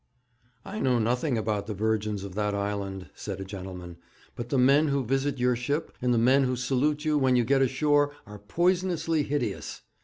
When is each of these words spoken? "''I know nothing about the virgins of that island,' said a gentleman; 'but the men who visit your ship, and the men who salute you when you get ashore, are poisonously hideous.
"''I 0.65 0.79
know 0.79 0.97
nothing 0.97 1.37
about 1.37 1.67
the 1.67 1.75
virgins 1.75 2.23
of 2.23 2.33
that 2.33 2.55
island,' 2.55 3.11
said 3.13 3.39
a 3.39 3.45
gentleman; 3.45 3.97
'but 4.35 4.49
the 4.49 4.57
men 4.57 4.87
who 4.87 5.03
visit 5.05 5.37
your 5.37 5.55
ship, 5.55 5.95
and 6.01 6.11
the 6.11 6.17
men 6.17 6.41
who 6.45 6.55
salute 6.55 7.05
you 7.05 7.19
when 7.19 7.35
you 7.35 7.43
get 7.43 7.61
ashore, 7.61 8.11
are 8.25 8.39
poisonously 8.39 9.21
hideous. 9.21 9.81